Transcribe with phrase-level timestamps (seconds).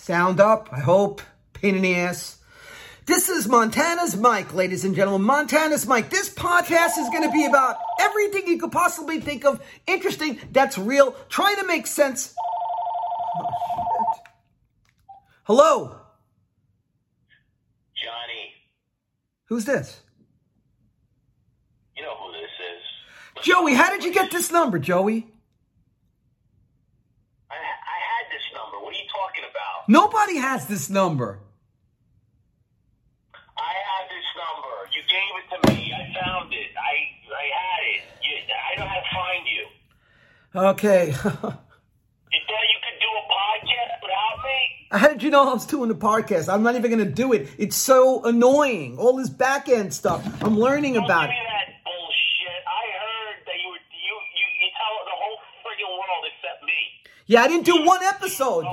[0.00, 1.20] Sound up, I hope.
[1.52, 2.38] Pain in the ass.
[3.04, 5.26] This is Montana's Mic, ladies and gentlemen.
[5.26, 6.08] Montana's Mic.
[6.08, 10.78] This podcast is going to be about everything you could possibly think of interesting, that's
[10.78, 12.34] real, trying to make sense.
[13.36, 13.44] Oh.
[15.44, 15.96] Hello?
[18.02, 18.54] Johnny,
[19.50, 20.00] Who's this?
[21.94, 23.44] you know who this is.
[23.44, 25.26] Joey, how did you get this number, Joey?
[27.50, 28.78] I, I had this number.
[28.82, 29.79] What are you talking about?
[29.90, 31.40] Nobody has this number.
[33.58, 34.74] I had this number.
[34.94, 35.92] You gave it to me.
[35.92, 36.70] I found it.
[36.78, 36.94] I
[37.42, 38.02] I had it.
[38.22, 39.64] You, I know how to find you.
[40.70, 41.58] Okay.
[42.32, 44.58] You thought you could do a podcast without me?
[44.92, 46.48] How did you know I was doing the podcast?
[46.48, 47.48] I'm not even going to do it.
[47.58, 48.98] It's so annoying.
[48.98, 50.22] All this back end stuff.
[50.40, 51.34] I'm learning Don't about it.
[51.34, 52.62] that bullshit.
[52.70, 56.78] I heard that you were you you you tell the whole friggin' world except me.
[57.26, 58.64] Yeah, I didn't do one episode.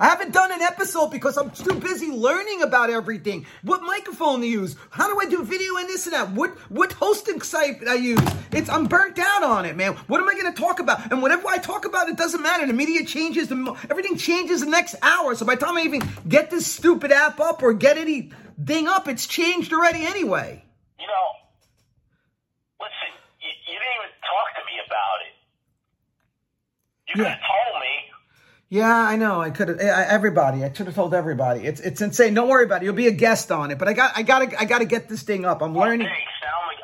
[0.00, 3.44] I haven't done an episode because I'm too busy learning about everything.
[3.62, 4.74] What microphone to use?
[4.88, 6.30] How do I do video and this and that?
[6.30, 8.18] What what hosting site I use?
[8.50, 9.92] It's I'm burnt out on it, man.
[10.06, 11.12] What am I going to talk about?
[11.12, 12.66] And whatever I talk about, it doesn't matter.
[12.66, 13.48] The media changes.
[13.48, 15.34] The everything changes the next hour.
[15.34, 19.06] So by the time I even get this stupid app up or get anything up,
[19.06, 20.64] it's changed already anyway.
[20.98, 21.28] You know,
[22.80, 23.12] listen.
[23.42, 25.34] You, you didn't even talk to me about it.
[27.18, 27.49] You Yeah.
[28.70, 28.90] Have told me.
[28.90, 29.40] Yeah, I know.
[29.40, 30.64] I could have eh, everybody.
[30.64, 31.66] I should have told everybody.
[31.66, 32.34] It's it's insane.
[32.34, 32.84] Don't worry about it.
[32.84, 33.78] You'll be a guest on it.
[33.78, 35.62] But I got I got to I got to get this thing up.
[35.62, 36.06] I'm oh, learning.
[36.06, 36.30] Thanks.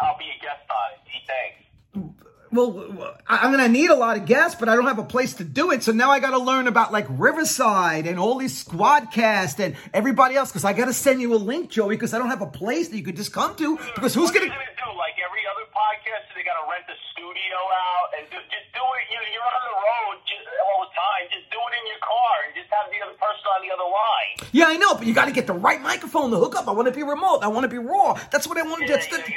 [0.00, 1.00] I'll be a guest on it.
[1.26, 2.22] Thanks.
[2.52, 5.34] Well, I- I'm gonna need a lot of guests, but I don't have a place
[5.34, 5.82] to do it.
[5.82, 10.36] So now I got to learn about like Riverside and all these Squadcast and everybody
[10.36, 10.50] else.
[10.50, 12.88] Because I got to send you a link, Joey, because I don't have a place
[12.88, 13.76] that you could just come to.
[13.94, 14.46] Because who's what gonna?
[14.46, 14.98] are you gonna do?
[14.98, 19.04] Like every other podcast, they gotta rent a studio out and do, just do it.
[19.10, 21.22] You know, you're on the road just, all the time.
[21.32, 23.90] Just do it in your car and just have the other person on the other
[23.90, 24.35] line.
[24.52, 26.68] Yeah, I know, but you got to get the right microphone to hook up.
[26.68, 27.40] I want to be remote.
[27.42, 28.18] I want to be raw.
[28.30, 28.88] That's what I want to.
[28.88, 29.34] Yeah, That's the, the.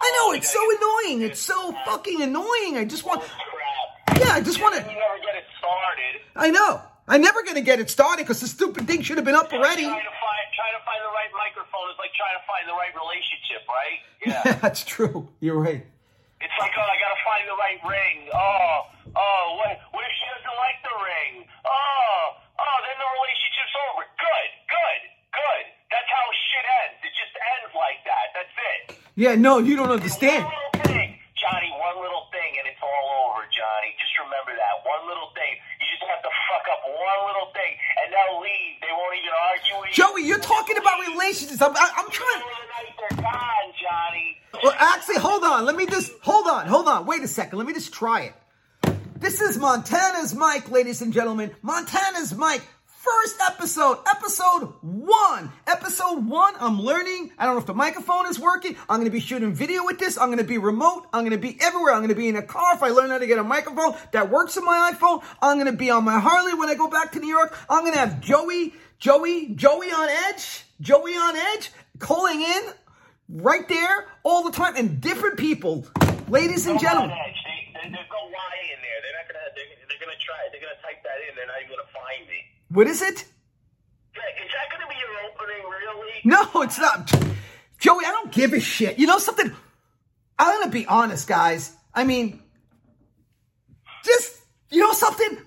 [0.00, 1.22] I know it's so annoying.
[1.22, 2.76] It's so fucking annoying.
[2.76, 3.22] I just want.
[3.22, 4.20] Crap.
[4.20, 4.80] Yeah, I just want to.
[4.80, 6.20] you never get it started.
[6.36, 6.82] I know.
[7.06, 9.84] I'm never gonna get it started because the stupid thing should have been up already.
[9.84, 12.72] Trying to find, trying to find the right microphone is like trying to find the
[12.72, 14.00] right relationship, right?
[14.24, 14.56] Yeah.
[14.64, 15.28] That's true.
[15.44, 15.84] You're right.
[16.40, 18.16] It's like, oh, I gotta find the right ring.
[18.32, 18.88] Oh,
[19.20, 21.32] oh, what, what if she doesn't like the ring?
[21.60, 24.08] Oh, oh, then the relationship's over.
[24.16, 25.00] Good, good,
[25.36, 25.64] good.
[25.92, 26.98] That's how shit ends.
[27.04, 28.26] It just ends like that.
[28.32, 29.03] That's it.
[29.14, 30.42] Yeah, no, you don't understand.
[30.42, 31.70] One little thing, Johnny.
[31.78, 33.94] One little thing, and it's all over, Johnny.
[33.94, 34.74] Just remember that.
[34.82, 35.54] One little thing.
[35.78, 38.74] You just have to fuck up one little thing, and they'll leave.
[38.82, 40.02] They won't even argue with you.
[40.02, 41.62] Joey, you're talking about relationships.
[41.62, 42.42] I'm, I, I'm trying.
[42.42, 44.28] Middle of the night, they're gone, Johnny.
[44.66, 45.62] Well, actually, hold on.
[45.62, 46.66] Let me just hold on.
[46.66, 47.06] Hold on.
[47.06, 47.58] Wait a second.
[47.58, 48.34] Let me just try it.
[49.22, 51.54] This is Montana's Mic, ladies and gentlemen.
[51.62, 52.62] Montana's Mic.
[53.04, 55.52] First episode, episode one.
[55.66, 57.32] Episode one, I'm learning.
[57.38, 58.76] I don't know if the microphone is working.
[58.88, 60.16] I'm going to be shooting video with this.
[60.16, 61.06] I'm going to be remote.
[61.12, 61.92] I'm going to be everywhere.
[61.92, 63.94] I'm going to be in a car if I learn how to get a microphone
[64.12, 65.22] that works on my iPhone.
[65.42, 67.54] I'm going to be on my Harley when I go back to New York.
[67.68, 72.62] I'm going to have Joey, Joey, Joey on edge, Joey on edge, calling in
[73.28, 75.86] right there all the time and different people.
[76.28, 77.10] Ladies and gentlemen.
[77.10, 78.98] There's no Y in there.
[79.04, 79.44] They're not gonna.
[79.54, 80.40] They're, they're gonna try.
[80.50, 81.36] They're gonna type that in.
[81.36, 82.40] They're not even gonna find me.
[82.74, 83.24] What is it?
[84.16, 86.12] Yeah, Is that gonna be your opening, really?
[86.24, 87.06] No, it's not.
[87.78, 88.98] Joey, I don't give a shit.
[88.98, 89.52] You know something?
[90.40, 91.72] I'm gonna be honest, guys.
[91.94, 92.42] I mean,
[94.04, 94.36] just
[94.70, 95.38] you know something?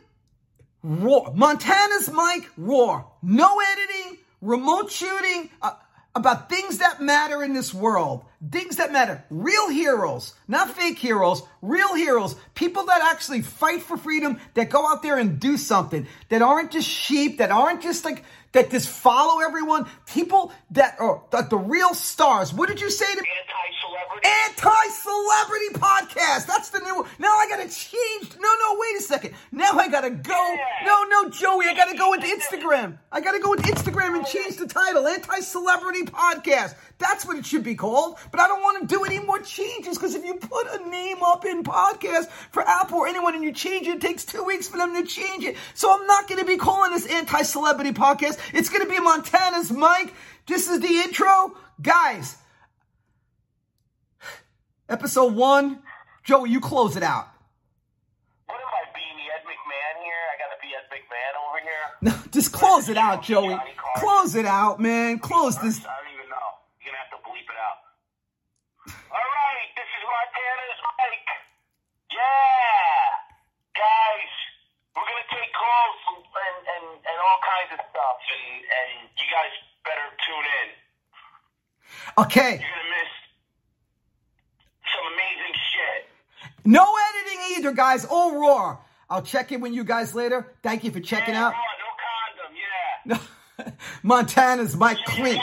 [0.83, 1.33] Roar.
[1.35, 3.11] Montana's Mic roar.
[3.21, 5.49] No editing, remote shooting.
[5.61, 5.71] Uh,
[6.17, 8.25] about things that matter in this world.
[8.51, 9.23] Things that matter.
[9.29, 11.41] Real heroes, not fake heroes.
[11.61, 12.35] Real heroes.
[12.53, 16.07] People that actually fight for freedom, that go out there and do something.
[16.29, 19.87] That aren't just sheep, that aren't just like, that just follow everyone.
[20.05, 22.53] People that are like the real stars.
[22.53, 23.27] What did you say to me?
[24.27, 24.27] Anti-celebrity.
[24.45, 26.45] Anti-celebrity podcast.
[26.47, 26.95] That's the new.
[26.95, 27.09] one.
[27.19, 28.35] Now I gotta change.
[28.39, 29.33] No, no, wait a second.
[29.67, 30.55] Now I gotta go.
[30.85, 32.99] No, no, Joey, I gotta go into Instagram.
[33.11, 35.05] I gotta go into Instagram and change the title.
[35.05, 36.73] Anti-celebrity podcast.
[36.99, 38.17] That's what it should be called.
[38.31, 41.17] But I don't want to do any more changes because if you put a name
[41.21, 44.69] up in podcast for Apple or anyone and you change it, it takes two weeks
[44.69, 45.57] for them to change it.
[45.73, 48.39] So I'm not gonna be calling this anti-celebrity podcast.
[48.53, 50.13] It's gonna be Montana's Mic.
[50.47, 52.37] This is the intro, guys.
[54.87, 55.81] Episode one.
[56.23, 57.27] Joey, you close it out.
[58.45, 60.23] What am I being the Ed McMahon here?
[60.31, 61.85] I gotta be Ed McMahon over here.
[62.07, 63.59] No, just close it out, Joey.
[63.97, 65.19] Close it out, man.
[65.19, 65.83] Close this.
[65.83, 66.49] I don't even know.
[66.79, 67.79] You're gonna have to bleep it out.
[69.11, 71.27] All right, this is Montana's Mic.
[72.15, 73.03] Yeah,
[73.75, 74.31] guys,
[74.95, 79.53] we're gonna take calls and and, and all kinds of stuff, and and you guys
[79.83, 80.67] better tune in.
[82.23, 82.51] Okay.
[82.55, 83.11] You're gonna miss
[84.95, 86.01] some amazing shit.
[86.63, 88.05] No editing either, guys.
[88.05, 88.77] All raw.
[89.09, 90.51] I'll check in with you guys later.
[90.63, 91.53] Thank you for checking yeah, out.
[91.53, 92.96] Raw, no condom, yeah.
[94.03, 94.97] Montana's Mic.
[95.17, 95.39] Yeah,